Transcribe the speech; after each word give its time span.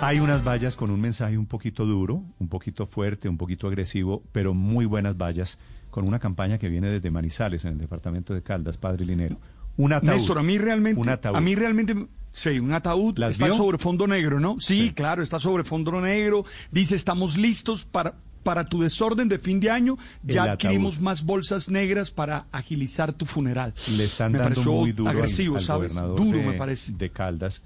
Hay 0.00 0.20
unas 0.20 0.44
vallas 0.44 0.76
con 0.76 0.90
un 0.90 1.00
mensaje 1.00 1.38
un 1.38 1.46
poquito 1.46 1.86
duro, 1.86 2.22
un 2.38 2.48
poquito 2.48 2.86
fuerte, 2.86 3.28
un 3.28 3.38
poquito 3.38 3.66
agresivo, 3.66 4.22
pero 4.32 4.52
muy 4.54 4.84
buenas 4.84 5.16
vallas, 5.16 5.58
con 5.90 6.06
una 6.06 6.18
campaña 6.18 6.58
que 6.58 6.68
viene 6.68 6.90
desde 6.90 7.10
Manizales, 7.10 7.64
en 7.64 7.72
el 7.72 7.78
departamento 7.78 8.34
de 8.34 8.42
Caldas, 8.42 8.76
Padre 8.76 9.06
Linero. 9.06 9.38
Un 9.78 9.92
ataúd. 9.92 10.10
Néstor, 10.12 10.38
a 10.38 10.42
mí 10.42 10.58
realmente, 10.58 11.00
Un 11.00 11.08
ataúd. 11.08 11.36
a 11.36 11.40
mí 11.40 11.54
realmente, 11.54 11.94
sí, 12.32 12.58
un 12.58 12.72
ataúd 12.72 13.18
¿Las 13.18 13.32
está 13.32 13.46
vio? 13.46 13.54
sobre 13.54 13.78
fondo 13.78 14.06
negro, 14.06 14.38
¿no? 14.38 14.56
Sí, 14.60 14.88
Sí. 14.88 14.92
claro, 14.92 15.22
está 15.22 15.40
sobre 15.40 15.64
fondo 15.64 15.98
negro. 16.00 16.44
Dice, 16.70 16.94
estamos 16.96 17.36
listos 17.36 17.84
para 17.84 18.14
para 18.42 18.64
tu 18.64 18.80
desorden 18.80 19.28
de 19.28 19.40
fin 19.40 19.58
de 19.58 19.70
año. 19.70 19.98
Ya 20.22 20.44
adquirimos 20.52 21.00
más 21.00 21.24
bolsas 21.24 21.68
negras 21.68 22.12
para 22.12 22.46
agilizar 22.52 23.12
tu 23.12 23.26
funeral. 23.26 23.74
Le 23.96 24.04
están 24.04 24.30
me 24.30 24.38
dando 24.38 24.62
muy 24.72 24.92
duro 24.92 25.10
agresivo, 25.10 25.56
al, 25.56 25.62
¿sabes? 25.62 25.92
gobernador 25.92 26.16
Duro, 26.24 26.38
de, 26.38 26.44
me 26.46 26.52
parece. 26.52 26.92
de 26.92 27.10
Caldas. 27.10 27.60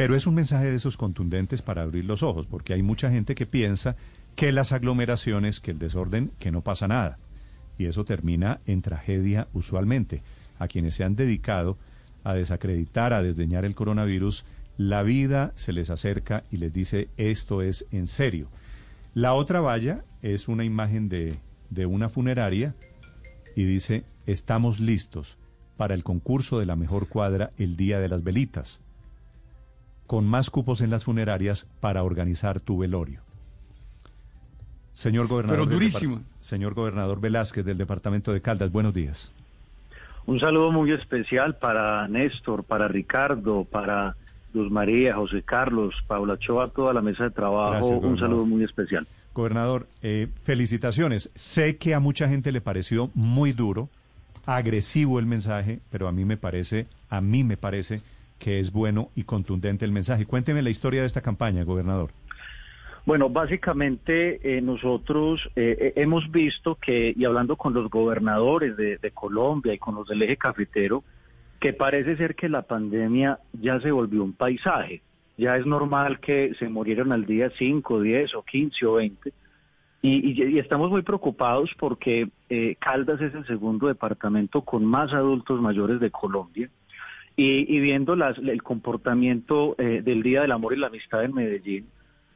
Pero 0.00 0.16
es 0.16 0.26
un 0.26 0.34
mensaje 0.34 0.70
de 0.70 0.76
esos 0.76 0.96
contundentes 0.96 1.60
para 1.60 1.82
abrir 1.82 2.06
los 2.06 2.22
ojos, 2.22 2.46
porque 2.46 2.72
hay 2.72 2.80
mucha 2.80 3.10
gente 3.10 3.34
que 3.34 3.44
piensa 3.44 3.96
que 4.34 4.50
las 4.50 4.72
aglomeraciones, 4.72 5.60
que 5.60 5.72
el 5.72 5.78
desorden, 5.78 6.30
que 6.38 6.50
no 6.50 6.62
pasa 6.62 6.88
nada. 6.88 7.18
Y 7.76 7.84
eso 7.84 8.06
termina 8.06 8.62
en 8.64 8.80
tragedia 8.80 9.48
usualmente. 9.52 10.22
A 10.58 10.68
quienes 10.68 10.94
se 10.94 11.04
han 11.04 11.16
dedicado 11.16 11.76
a 12.24 12.32
desacreditar, 12.32 13.12
a 13.12 13.22
desdeñar 13.22 13.66
el 13.66 13.74
coronavirus, 13.74 14.46
la 14.78 15.02
vida 15.02 15.52
se 15.54 15.74
les 15.74 15.90
acerca 15.90 16.44
y 16.50 16.56
les 16.56 16.72
dice 16.72 17.10
esto 17.18 17.60
es 17.60 17.86
en 17.90 18.06
serio. 18.06 18.48
La 19.12 19.34
otra 19.34 19.60
valla 19.60 20.02
es 20.22 20.48
una 20.48 20.64
imagen 20.64 21.10
de, 21.10 21.36
de 21.68 21.84
una 21.84 22.08
funeraria 22.08 22.74
y 23.54 23.64
dice, 23.64 24.04
estamos 24.24 24.80
listos 24.80 25.36
para 25.76 25.92
el 25.92 26.04
concurso 26.04 26.58
de 26.58 26.64
la 26.64 26.76
mejor 26.76 27.06
cuadra 27.06 27.50
el 27.58 27.76
Día 27.76 28.00
de 28.00 28.08
las 28.08 28.24
Velitas, 28.24 28.80
con 30.10 30.26
más 30.26 30.50
cupos 30.50 30.80
en 30.80 30.90
las 30.90 31.04
funerarias 31.04 31.68
para 31.78 32.02
organizar 32.02 32.58
tu 32.58 32.78
velorio. 32.78 33.20
Señor 34.90 35.28
gobernador, 35.28 35.68
Pero 35.68 35.80
depart- 35.80 36.22
señor 36.40 36.74
gobernador 36.74 37.20
Velázquez 37.20 37.64
del 37.64 37.78
departamento 37.78 38.32
de 38.32 38.42
Caldas, 38.42 38.72
buenos 38.72 38.92
días. 38.92 39.30
Un 40.26 40.40
saludo 40.40 40.72
muy 40.72 40.90
especial 40.90 41.54
para 41.58 42.08
Néstor, 42.08 42.64
para 42.64 42.88
Ricardo, 42.88 43.62
para 43.62 44.16
Luz 44.52 44.68
María, 44.72 45.14
José 45.14 45.42
Carlos, 45.44 45.94
Paula 46.08 46.36
Choa, 46.40 46.70
toda 46.70 46.92
la 46.92 47.02
mesa 47.02 47.22
de 47.22 47.30
trabajo. 47.30 47.70
Gracias, 47.70 48.02
un 48.02 48.18
saludo 48.18 48.44
muy 48.46 48.64
especial. 48.64 49.06
Gobernador, 49.32 49.86
eh, 50.02 50.26
felicitaciones. 50.42 51.30
Sé 51.36 51.76
que 51.76 51.94
a 51.94 52.00
mucha 52.00 52.28
gente 52.28 52.50
le 52.50 52.60
pareció 52.60 53.10
muy 53.14 53.52
duro, 53.52 53.88
agresivo 54.44 55.20
el 55.20 55.26
mensaje, 55.26 55.78
pero 55.88 56.08
a 56.08 56.12
mí 56.12 56.24
me 56.24 56.36
parece, 56.36 56.88
a 57.10 57.20
mí 57.20 57.44
me 57.44 57.56
parece 57.56 58.00
que 58.40 58.58
es 58.58 58.72
bueno 58.72 59.10
y 59.14 59.22
contundente 59.22 59.84
el 59.84 59.92
mensaje. 59.92 60.26
Cuénteme 60.26 60.62
la 60.62 60.70
historia 60.70 61.02
de 61.02 61.06
esta 61.06 61.20
campaña, 61.20 61.62
gobernador. 61.62 62.10
Bueno, 63.06 63.28
básicamente 63.30 64.40
eh, 64.42 64.60
nosotros 64.60 65.40
eh, 65.56 65.76
eh, 65.80 65.92
hemos 65.96 66.30
visto 66.30 66.74
que, 66.74 67.14
y 67.16 67.24
hablando 67.24 67.56
con 67.56 67.72
los 67.72 67.88
gobernadores 67.90 68.76
de, 68.76 69.10
Colombia 69.12 69.72
y 69.74 69.78
con 69.78 69.94
los 69.94 70.08
del 70.08 70.22
eje 70.22 70.36
cafetero, 70.36 71.04
que 71.60 71.72
parece 71.72 72.16
ser 72.16 72.34
que 72.34 72.48
la 72.48 72.62
pandemia 72.62 73.38
ya 73.52 73.78
se 73.80 73.90
volvió 73.90 74.24
un 74.24 74.32
paisaje. 74.32 75.02
Ya 75.36 75.56
es 75.56 75.66
normal 75.66 76.20
que 76.20 76.54
se 76.58 76.68
murieron 76.68 77.12
al 77.12 77.24
día 77.26 77.50
5, 77.58 78.00
10 78.00 78.34
o 78.34 78.42
15 78.42 78.86
o 78.86 78.94
20. 78.94 79.32
Y, 80.02 80.30
y- 80.42 80.54
y 80.54 80.58
estamos 80.58 80.90
muy 80.90 81.02
preocupados 81.02 81.70
porque 81.78 82.28
eh, 82.48 82.76
Caldas 82.78 83.20
es 83.20 83.34
el 83.34 83.46
segundo 83.46 83.86
departamento 83.88 84.62
con 84.62 84.84
más 84.84 85.12
adultos 85.12 85.60
mayores 85.60 86.00
de 86.00 86.10
Colombia. 86.10 86.70
Y, 87.40 87.64
y 87.74 87.80
viendo 87.80 88.16
las- 88.16 88.36
el 88.36 88.62
comportamiento 88.62 89.74
eh, 89.78 90.02
del 90.04 90.22
Día 90.22 90.42
del 90.42 90.52
Amor 90.52 90.74
y 90.74 90.76
la 90.76 90.88
Amistad 90.88 91.24
en 91.24 91.32
Medellín, 91.32 91.86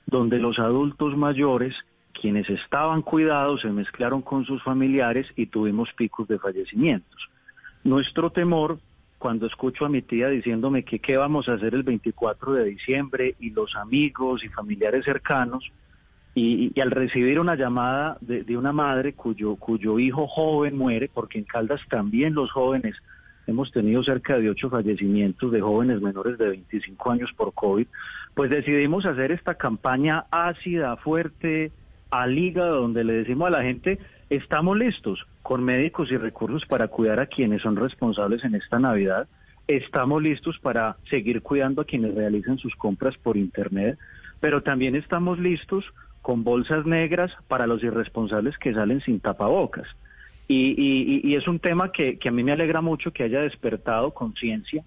donde 0.07 0.39
los 0.39 0.59
adultos 0.59 1.15
mayores, 1.15 1.75
quienes 2.19 2.49
estaban 2.49 3.03
cuidados, 3.03 3.61
se 3.61 3.69
mezclaron 3.69 4.23
con 4.23 4.47
sus 4.47 4.63
familiares 4.63 5.27
y 5.37 5.45
tuvimos 5.47 5.93
picos 5.93 6.27
de 6.29 6.39
fallecimientos. 6.39 7.29
Nuestro 7.83 8.31
temor, 8.31 8.79
cuando 9.19 9.47
escucho 9.47 9.85
a 9.85 9.91
mi 9.91 10.01
tía 10.01 10.29
diciéndome 10.29 10.85
que 10.85 10.99
qué 11.01 11.19
vamos 11.19 11.49
a 11.51 11.55
hacer 11.55 11.75
el 11.75 11.83
24 11.83 12.55
de 12.55 12.65
diciembre 12.65 13.35
y 13.41 13.51
los 13.51 13.77
amigos 13.77 14.43
y 14.43 14.49
familiares 14.49 15.05
cercanos, 15.05 15.71
y, 16.35 16.81
al 16.81 16.91
recibir 16.91 17.39
una 17.39 17.57
llamada 17.57 18.17
de, 18.23 18.43
de 18.43 18.57
una 18.57 18.73
madre 18.73 19.13
cuyo, 19.13 19.55
cuyo 19.57 19.99
hijo 19.99 20.27
joven 20.27 20.79
muere, 20.79 21.11
porque 21.13 21.39
en 21.39 21.45
Caldas 21.45 21.81
también 21.91 22.33
los 22.33 22.51
jóvenes 22.51 22.97
hemos 23.47 23.71
tenido 23.73 24.03
cerca 24.03 24.39
de 24.39 24.51
ocho 24.51 24.71
fallecimientos 24.71 25.53
de 25.53 25.61
jóvenes 25.61 26.01
menores 26.01 26.39
de 26.39 26.49
25 26.49 27.11
años 27.11 27.33
por 27.37 27.53
COVID, 27.55 27.87
pues 28.35 28.51
decidimos 28.51 29.07
hacer 29.07 29.33
esta 29.33 29.55
campaña 29.55 30.25
ácida, 30.31 30.97
fuerte, 30.97 31.73
al 32.11 32.39
hígado, 32.39 32.83
donde 32.83 33.05
le 33.05 33.15
decimos 33.15 33.49
a 33.49 33.51
la 33.51 33.63
gente, 33.63 33.99
estamos 34.31 34.77
listos 34.77 35.27
con 35.43 35.63
médicos 35.63 36.11
y 36.11 36.17
recursos 36.17 36.65
para 36.67 36.89
cuidar 36.89 37.21
a 37.21 37.27
quienes 37.27 37.63
son 37.63 37.77
responsables 37.77 38.45
en 38.45 38.55
esta 38.55 38.79
Navidad, 38.79 39.29
estamos 39.67 40.23
listos 40.23 40.59
para 40.59 40.97
seguir 41.11 41.43
cuidando 41.43 41.83
a 41.83 41.85
quienes 41.85 42.15
realizan 42.15 42.59
sus 42.59 42.75
compras 42.77 43.17
por 43.19 43.37
Internet, 43.37 43.99
pero 44.41 44.63
también 44.63 44.95
estamos 44.95 45.39
listos 45.39 45.85
con 46.23 46.45
bolsas 46.45 46.87
negras 46.87 47.33
para 47.49 47.67
los 47.67 47.83
irresponsables 47.83 48.57
que 48.59 48.73
salen 48.73 49.01
sin 49.03 49.21
tapabocas. 49.21 49.87
Y, 50.47 50.75
y- 50.77 51.21
y- 51.25 51.35
es 51.37 51.49
un 51.49 51.59
tema 51.59 51.91
que, 51.91 52.19
que 52.19 52.29
a 52.29 52.33
mí 52.33 52.43
me 52.45 52.53
alegra 52.53 52.81
mucho 52.83 53.13
que 53.13 53.23
haya 53.23 53.41
despertado 53.41 54.13
conciencia, 54.13 54.85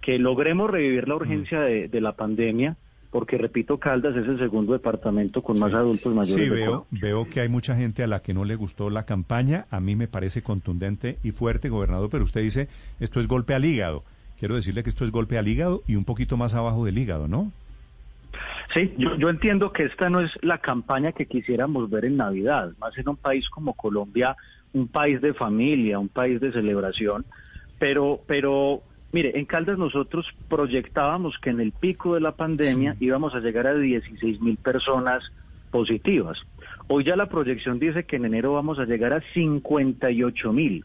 que 0.00 0.18
logremos 0.18 0.68
revivir 0.70 1.06
la 1.08 1.14
urgencia 1.16 1.60
de, 1.60 1.88
de 1.88 2.00
la 2.00 2.12
pandemia, 2.16 2.76
porque 3.10 3.38
repito, 3.38 3.78
Caldas 3.78 4.16
es 4.16 4.26
el 4.26 4.38
segundo 4.38 4.72
departamento 4.72 5.42
con 5.42 5.58
más 5.58 5.72
adultos 5.72 6.12
mayores. 6.12 6.44
Sí, 6.44 6.50
veo, 6.50 6.86
veo 6.90 7.28
que 7.30 7.40
hay 7.40 7.48
mucha 7.48 7.76
gente 7.76 8.02
a 8.02 8.06
la 8.08 8.20
que 8.20 8.34
no 8.34 8.44
le 8.44 8.56
gustó 8.56 8.90
la 8.90 9.04
campaña. 9.06 9.66
A 9.70 9.78
mí 9.80 9.94
me 9.96 10.08
parece 10.08 10.42
contundente 10.42 11.18
y 11.22 11.30
fuerte, 11.30 11.68
gobernador, 11.68 12.10
pero 12.10 12.24
usted 12.24 12.42
dice, 12.42 12.68
esto 13.00 13.20
es 13.20 13.28
golpe 13.28 13.54
al 13.54 13.64
hígado. 13.64 14.02
Quiero 14.38 14.56
decirle 14.56 14.82
que 14.82 14.90
esto 14.90 15.04
es 15.04 15.12
golpe 15.12 15.38
al 15.38 15.48
hígado 15.48 15.82
y 15.86 15.94
un 15.94 16.04
poquito 16.04 16.36
más 16.36 16.54
abajo 16.54 16.84
del 16.84 16.98
hígado, 16.98 17.26
¿no? 17.28 17.52
Sí, 18.74 18.92
yo, 18.98 19.16
yo 19.16 19.28
entiendo 19.28 19.72
que 19.72 19.84
esta 19.84 20.10
no 20.10 20.20
es 20.20 20.32
la 20.42 20.58
campaña 20.58 21.12
que 21.12 21.26
quisiéramos 21.26 21.88
ver 21.88 22.04
en 22.04 22.16
Navidad, 22.16 22.72
más 22.78 22.96
en 22.98 23.08
un 23.08 23.16
país 23.16 23.48
como 23.48 23.74
Colombia, 23.74 24.36
un 24.72 24.88
país 24.88 25.20
de 25.20 25.32
familia, 25.34 25.98
un 25.98 26.08
país 26.08 26.40
de 26.40 26.52
celebración, 26.52 27.24
pero, 27.78 28.20
pero 28.26 28.82
mire, 29.12 29.38
en 29.38 29.46
Caldas 29.46 29.78
nosotros 29.78 30.26
proyectábamos 30.48 31.38
que 31.38 31.50
en 31.50 31.60
el 31.60 31.72
pico 31.72 32.14
de 32.14 32.20
la 32.20 32.32
pandemia 32.32 32.96
íbamos 33.00 33.34
a 33.34 33.40
llegar 33.40 33.66
a 33.66 33.74
16 33.74 34.40
mil 34.40 34.56
personas 34.56 35.24
positivas. 35.70 36.38
Hoy 36.88 37.04
ya 37.04 37.16
la 37.16 37.28
proyección 37.28 37.78
dice 37.78 38.04
que 38.04 38.16
en 38.16 38.24
enero 38.26 38.52
vamos 38.52 38.78
a 38.78 38.84
llegar 38.84 39.12
a 39.12 39.22
58 39.34 40.52
mil. 40.52 40.84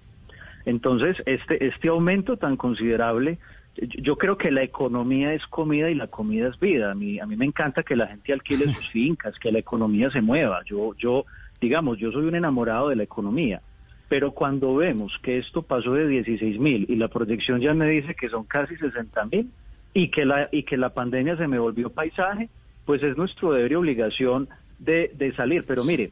Entonces, 0.66 1.22
este, 1.25 1.66
este 1.66 1.90
aumento 1.90 2.38
tan 2.38 2.56
considerable, 2.56 3.40
yo- 3.76 4.18
creo 4.18 4.38
que 4.38 4.52
la 4.52 4.64
economía 4.64 5.34
es 5.34 5.46
comida 5.48 5.90
y 5.90 5.96
la 5.96 6.08
comida 6.08 6.50
es 6.50 6.59
vida. 6.59 6.92
A 6.92 6.96
mí, 6.96 7.20
a 7.20 7.26
mí 7.26 7.36
me 7.36 7.46
encanta 7.46 7.84
que 7.84 7.96
la 7.96 8.08
gente 8.08 8.34
alquile 8.34 8.66
sus 8.74 8.88
fincas, 8.90 9.38
que 9.40 9.52
la 9.52 9.59
economía 9.59 10.09
se 10.12 10.22
mueva. 10.22 10.62
Yo, 10.66 10.94
yo, 10.98 11.26
digamos, 11.59 11.98
yo 11.98 12.12
soy 12.12 12.26
un 12.26 12.36
enamorado 12.36 12.90
de 12.90 12.96
la 12.96 13.04
economía. 13.04 13.62
Pero 14.09 14.32
cuando 14.32 14.76
vemos 14.76 15.18
que 15.24 15.38
esto 15.38 15.62
pasó 15.62 15.94
de 15.94 16.06
16 16.08 16.59
mil 16.59 16.86
y 16.90 16.96
la 16.98 17.08
proyección 17.08 17.62
ya 17.62 17.74
me 17.74 17.88
dice 17.90 18.14
que 18.14 18.28
son 18.28 18.44
casi 18.44 18.76
60 18.76 19.26
mil 19.26 19.50
y 19.94 20.09
que 20.09 20.26
la 20.26 20.50
y 20.52 20.64
que 20.64 20.76
la 20.76 20.94
pandemia 20.94 21.38
se 21.38 21.48
me 21.48 21.59
volvió 21.59 21.90
paisaje, 21.90 22.50
pues 22.84 23.02
es 23.03 23.16
nuestro 23.16 23.53
deber 23.53 23.72
y 23.72 23.76
obligación 23.76 24.50
de, 24.80 25.12
de 25.16 25.34
salir. 25.34 25.64
Pero 25.66 25.86
mire, 25.86 26.12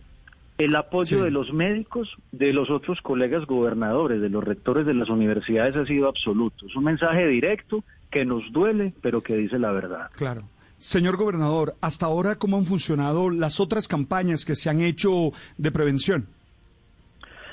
el 0.60 0.76
apoyo 0.76 1.18
Sí. 1.18 1.24
de 1.24 1.32
los 1.32 1.52
médicos, 1.54 2.16
de 2.32 2.54
los 2.54 2.70
otros 2.70 3.02
colegas 3.02 3.46
gobernadores, 3.48 4.22
de 4.22 4.30
los 4.30 4.44
rectores 4.44 4.86
de 4.86 4.94
las 4.94 5.10
universidades 5.10 5.76
ha 5.76 5.86
sido 5.86 6.08
absoluto. 6.08 6.68
Es 6.68 6.76
un 6.76 6.84
mensaje 6.84 7.26
directo 7.28 7.84
que 8.12 8.26
nos 8.26 8.44
duele, 8.52 8.94
pero 9.02 9.22
que 9.24 9.36
dice 9.36 9.58
la 9.58 9.72
verdad. 9.72 10.10
Claro. 10.16 10.44
Señor 10.78 11.18
gobernador, 11.18 11.76
hasta 11.82 12.06
ahora, 12.06 12.36
¿cómo 12.38 12.58
han 12.58 12.66
funcionado 12.66 13.30
las 13.30 13.60
otras 13.60 13.88
campañas 13.88 14.46
que 14.46 14.56
se 14.56 14.70
han 14.70 14.80
hecho 14.82 15.32
de 15.58 15.72
prevención? 15.72 16.28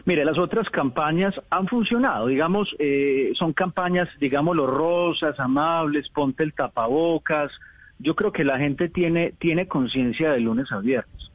Mire, 0.04 0.24
las 0.24 0.38
otras 0.38 0.70
campañas 0.70 1.34
han 1.50 1.66
funcionado, 1.66 2.28
digamos, 2.28 2.74
eh, 2.78 3.32
son 3.34 3.52
campañas, 3.52 4.08
digámoslo, 4.20 4.66
rosas, 4.68 5.38
amables, 5.40 6.08
ponte 6.10 6.44
el 6.44 6.52
tapabocas. 6.54 7.50
Yo 7.98 8.14
creo 8.14 8.30
que 8.32 8.44
la 8.44 8.58
gente 8.58 8.88
tiene, 8.88 9.32
tiene 9.38 9.66
conciencia 9.66 10.30
de 10.30 10.40
lunes 10.40 10.70
a 10.70 10.78
viernes. 10.78 11.30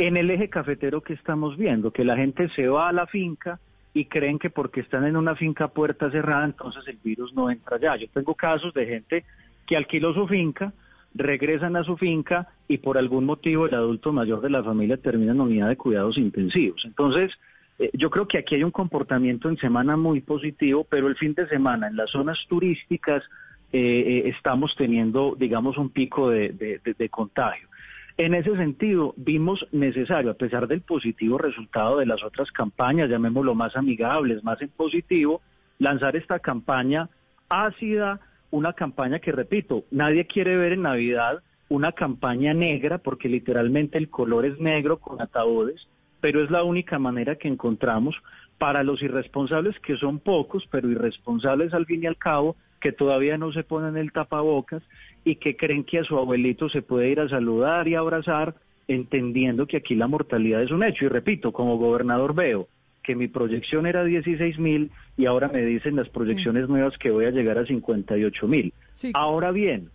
En 0.00 0.16
el 0.16 0.30
eje 0.30 0.48
cafetero 0.48 1.02
que 1.02 1.12
estamos 1.12 1.58
viendo, 1.58 1.90
que 1.90 2.06
la 2.06 2.16
gente 2.16 2.48
se 2.56 2.66
va 2.68 2.88
a 2.88 2.92
la 2.92 3.06
finca 3.06 3.60
y 3.92 4.06
creen 4.06 4.38
que 4.38 4.48
porque 4.48 4.80
están 4.80 5.04
en 5.04 5.14
una 5.14 5.36
finca 5.36 5.68
puerta 5.68 6.10
cerrada, 6.10 6.46
entonces 6.46 6.88
el 6.88 6.96
virus 7.04 7.34
no 7.34 7.50
entra 7.50 7.76
allá. 7.76 7.96
Yo 7.96 8.06
tengo 8.08 8.34
casos 8.34 8.72
de 8.72 8.86
gente 8.86 9.24
que 9.66 9.76
alquiló 9.76 10.14
su 10.14 10.26
finca, 10.26 10.72
regresan 11.14 11.76
a 11.76 11.84
su 11.84 11.98
finca 11.98 12.48
y 12.66 12.78
por 12.78 12.96
algún 12.96 13.26
motivo 13.26 13.66
el 13.66 13.74
adulto 13.74 14.10
mayor 14.10 14.40
de 14.40 14.48
la 14.48 14.64
familia 14.64 14.96
termina 14.96 15.32
en 15.32 15.40
unidad 15.42 15.68
de 15.68 15.76
cuidados 15.76 16.16
intensivos. 16.16 16.82
Entonces, 16.86 17.38
eh, 17.78 17.90
yo 17.92 18.08
creo 18.08 18.26
que 18.26 18.38
aquí 18.38 18.54
hay 18.54 18.64
un 18.64 18.70
comportamiento 18.70 19.50
en 19.50 19.58
semana 19.58 19.98
muy 19.98 20.22
positivo, 20.22 20.86
pero 20.88 21.08
el 21.08 21.16
fin 21.16 21.34
de 21.34 21.46
semana 21.46 21.88
en 21.88 21.96
las 21.96 22.08
zonas 22.08 22.38
turísticas 22.48 23.22
eh, 23.70 24.22
estamos 24.34 24.74
teniendo, 24.76 25.36
digamos, 25.38 25.76
un 25.76 25.90
pico 25.90 26.30
de 26.30 27.08
contagio. 27.10 27.68
En 28.16 28.34
ese 28.34 28.56
sentido, 28.56 29.14
vimos 29.16 29.66
necesario, 29.72 30.32
a 30.32 30.34
pesar 30.34 30.66
del 30.66 30.82
positivo 30.82 31.38
resultado 31.38 31.98
de 31.98 32.06
las 32.06 32.22
otras 32.22 32.50
campañas, 32.52 33.08
llamémoslo 33.08 33.54
más 33.54 33.76
amigables, 33.76 34.44
más 34.44 34.60
en 34.62 34.68
positivo, 34.68 35.40
lanzar 35.78 36.16
esta 36.16 36.38
campaña 36.38 37.08
ácida, 37.48 38.20
una 38.50 38.72
campaña 38.72 39.18
que, 39.20 39.32
repito, 39.32 39.84
nadie 39.90 40.26
quiere 40.26 40.56
ver 40.56 40.72
en 40.72 40.82
Navidad, 40.82 41.42
una 41.68 41.92
campaña 41.92 42.52
negra, 42.52 42.98
porque 42.98 43.28
literalmente 43.28 43.96
el 43.96 44.10
color 44.10 44.44
es 44.44 44.58
negro 44.58 44.98
con 44.98 45.22
ataúdes, 45.22 45.88
pero 46.20 46.42
es 46.42 46.50
la 46.50 46.64
única 46.64 46.98
manera 46.98 47.36
que 47.36 47.48
encontramos 47.48 48.16
para 48.58 48.82
los 48.82 49.02
irresponsables, 49.02 49.78
que 49.80 49.96
son 49.96 50.18
pocos, 50.18 50.66
pero 50.70 50.90
irresponsables 50.90 51.72
al 51.72 51.86
fin 51.86 52.02
y 52.02 52.06
al 52.06 52.16
cabo, 52.16 52.56
que 52.80 52.92
todavía 52.92 53.36
no 53.38 53.52
se 53.52 53.62
ponen 53.62 53.96
el 53.96 54.12
tapabocas 54.12 54.82
y 55.24 55.36
que 55.36 55.56
creen 55.56 55.84
que 55.84 55.98
a 55.98 56.04
su 56.04 56.16
abuelito 56.16 56.68
se 56.68 56.82
puede 56.82 57.10
ir 57.10 57.20
a 57.20 57.28
saludar 57.28 57.86
y 57.88 57.94
abrazar, 57.94 58.54
entendiendo 58.88 59.66
que 59.66 59.76
aquí 59.76 59.94
la 59.94 60.08
mortalidad 60.08 60.62
es 60.62 60.70
un 60.70 60.82
hecho. 60.82 61.04
Y 61.04 61.08
repito, 61.08 61.52
como 61.52 61.78
gobernador 61.78 62.34
veo 62.34 62.68
que 63.02 63.14
mi 63.14 63.28
proyección 63.28 63.86
era 63.86 64.04
16 64.04 64.58
mil 64.58 64.90
y 65.16 65.26
ahora 65.26 65.48
me 65.48 65.64
dicen 65.64 65.96
las 65.96 66.08
proyecciones 66.08 66.68
nuevas 66.68 66.96
que 66.98 67.10
voy 67.10 67.24
a 67.26 67.30
llegar 67.30 67.58
a 67.58 67.66
58 67.66 68.48
mil. 68.48 68.72
Ahora 69.14 69.50
bien, 69.52 69.90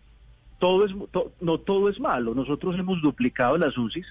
todo 0.59 0.85
es, 0.85 0.93
no 1.41 1.59
todo 1.59 1.89
es 1.89 1.99
malo. 1.99 2.33
Nosotros 2.33 2.77
hemos 2.77 3.01
duplicado 3.01 3.57
las 3.57 3.77
UCIs 3.77 4.05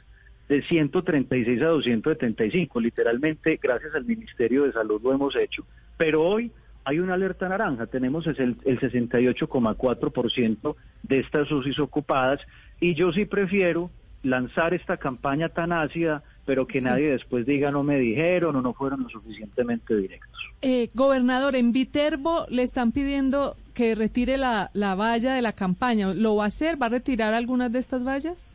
de 0.48 0.62
136 0.62 1.62
a 1.62 1.66
275, 1.66 2.80
literalmente 2.80 3.58
gracias 3.62 3.94
al 3.94 4.04
Ministerio 4.04 4.64
de 4.64 4.72
Salud 4.72 5.00
lo 5.02 5.12
hemos 5.12 5.34
hecho, 5.36 5.64
pero 5.96 6.22
hoy 6.22 6.50
hay 6.84 6.98
una 6.98 7.14
alerta 7.14 7.48
naranja, 7.48 7.86
tenemos 7.86 8.26
el, 8.26 8.56
el 8.64 8.80
68,4% 8.80 10.76
de 11.02 11.20
estas 11.20 11.50
UCIs 11.50 11.78
ocupadas 11.78 12.40
y 12.80 12.94
yo 12.94 13.12
sí 13.12 13.24
prefiero 13.24 13.90
lanzar 14.22 14.74
esta 14.74 14.96
campaña 14.96 15.48
tan 15.50 15.72
ácida, 15.72 16.22
pero 16.46 16.66
que 16.66 16.80
nadie 16.80 17.10
después 17.10 17.46
diga 17.46 17.70
no 17.70 17.82
me 17.82 17.98
dijeron 17.98 18.56
o 18.56 18.62
no 18.62 18.72
fueron 18.72 19.02
lo 19.02 19.08
suficientemente 19.08 19.96
directos. 19.96 20.30
Eh, 20.62 20.88
gobernador, 20.94 21.56
en 21.56 21.72
Viterbo 21.72 22.46
le 22.48 22.62
están 22.62 22.92
pidiendo 22.92 23.56
que 23.74 23.94
retire 23.94 24.38
la, 24.38 24.70
la 24.72 24.94
valla 24.94 25.34
de 25.34 25.42
la 25.42 25.52
campaña. 25.52 26.14
¿Lo 26.14 26.36
va 26.36 26.44
a 26.44 26.46
hacer? 26.48 26.80
¿Va 26.80 26.86
a 26.86 26.90
retirar 26.90 27.34
algunas 27.34 27.70
de 27.70 27.78
estas 27.78 28.02
vallas? 28.06 28.46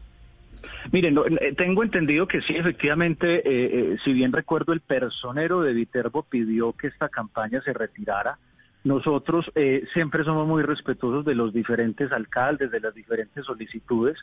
Miren, 0.92 1.18
eh, 1.40 1.54
tengo 1.56 1.84
entendido 1.84 2.28
que 2.28 2.42
sí, 2.42 2.56
efectivamente, 2.56 3.38
eh, 3.38 3.44
eh, 3.46 3.98
si 4.04 4.14
bien 4.14 4.32
recuerdo, 4.32 4.74
el 4.74 4.82
personero 4.82 5.62
de 5.62 5.74
Viterbo 5.74 6.24
pidió 6.24 6.74
que 6.74 6.88
esta 6.88 7.10
campaña 7.10 7.62
se 7.62 7.74
retirara. 7.74 8.38
Nosotros 8.82 9.52
siempre 9.94 10.24
somos 10.24 10.48
muy 10.48 10.64
respetuosos 10.64 11.26
de 11.26 11.36
los 11.36 11.54
diferentes 11.54 12.14
alcaldes, 12.14 12.72
de 12.72 12.80
las 12.80 12.96
diferentes 12.96 13.44
solicitudes, 13.44 14.18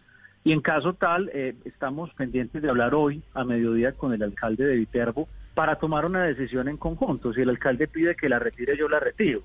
y 0.45 0.53
en 0.53 0.63
caso 0.63 0.95
tal, 0.95 1.29
estamos 1.67 2.11
pendientes 2.15 2.63
de 2.63 2.71
hablar 2.71 2.95
hoy 2.95 3.23
a 3.35 3.45
mediodía 3.45 3.93
con 3.93 4.15
el 4.15 4.23
alcalde 4.23 4.65
de 4.65 4.77
Viterbo 4.77 5.29
para 5.53 5.77
tomar 5.77 6.07
una 6.07 6.25
decisión 6.25 6.69
en 6.69 6.79
conjunto. 6.79 7.35
Si 7.35 7.43
el 7.43 7.51
alcalde 7.51 7.87
pide 7.87 8.17
que 8.17 8.31
la 8.31 8.39
retire, 8.39 8.79
yo 8.79 8.89
la 8.89 8.99
retiro. 8.99 9.43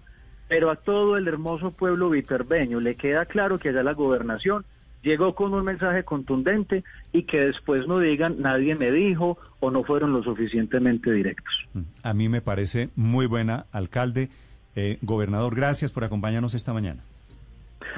Pero 0.48 0.72
a 0.72 0.78
todo 0.78 1.18
el 1.18 1.28
hermoso 1.28 1.72
pueblo 1.72 2.10
viterbeño 2.10 2.80
le 2.80 2.96
queda 2.96 3.26
claro 3.26 3.60
que 3.60 3.70
allá 3.70 3.84
la 3.84 3.94
gobernación 3.94 4.64
llegó 5.04 5.36
con 5.36 5.54
un 5.54 5.64
mensaje 5.64 6.04
contundente 6.04 6.84
y 7.12 7.24
que 7.24 7.42
después 7.42 7.88
no 7.88 8.00
digan 8.00 8.42
nadie 8.42 8.76
me 8.76 8.92
dijo 8.92 9.38
o 9.60 9.72
no 9.72 9.84
fueron 9.84 10.14
lo 10.14 10.24
suficientemente 10.24 11.12
directos. 11.12 11.54
Mm, 11.74 11.82
a 12.04 12.14
mí 12.14 12.30
me 12.30 12.42
parece 12.42 12.90
muy 12.96 13.26
buena, 13.26 13.66
alcalde. 13.72 14.30
Eh, 14.76 14.98
gobernador, 15.02 15.56
gracias 15.56 15.92
por 15.92 16.04
acompañarnos 16.04 16.54
esta 16.54 16.74
mañana. 16.74 17.02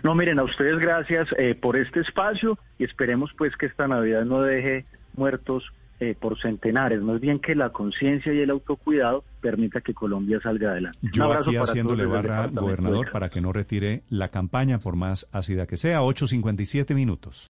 No, 0.02 0.16
miren, 0.16 0.40
a 0.40 0.44
ustedes 0.44 0.80
gracias 0.80 1.28
eh, 1.38 1.56
por 1.56 1.78
este 1.78 2.00
espacio 2.00 2.58
y 2.80 2.84
esperemos 2.84 3.32
pues 3.38 3.56
que 3.56 3.68
esta 3.68 3.88
Navidad 3.88 4.26
no 4.26 4.42
deje 4.42 4.86
muertos 5.16 5.72
eh, 6.04 6.16
por 6.20 6.38
centenares, 6.38 7.02
más 7.02 7.22
bien 7.22 7.40
que 7.40 7.56
la 7.56 7.70
conciencia 7.70 8.34
y 8.34 8.40
el 8.40 8.50
autocuidado 8.50 9.24
permita 9.40 9.80
que 9.80 9.94
Colombia 9.94 10.40
salga 10.42 10.72
adelante. 10.72 11.00
Yo 11.14 11.32
aquí 11.32 11.56
haciéndole 11.56 12.06
barra, 12.06 12.48
gobernador, 12.48 13.10
para 13.12 13.30
que 13.30 13.40
no 13.40 13.54
retire 13.54 14.04
la 14.10 14.28
campaña 14.28 14.80
por 14.80 14.98
más 14.98 15.30
ácida 15.32 15.66
que 15.66 15.78
sea. 15.78 16.02
8.57 16.02 16.94
minutos. 16.94 17.42